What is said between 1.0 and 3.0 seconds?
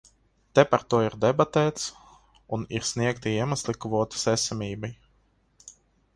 ir debatēts un ir